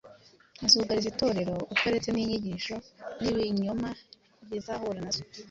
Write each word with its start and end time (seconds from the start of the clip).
azugariza 0.65 1.07
Itorero 1.13 1.55
utaretse 1.73 2.09
n’inyigisho 2.11 2.75
z’ibinyoma 3.21 3.89
rizahura 4.49 4.99
nazo. 5.05 5.23